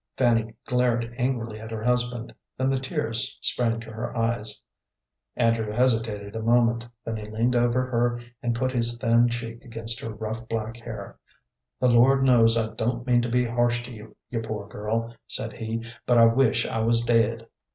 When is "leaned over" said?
7.29-7.85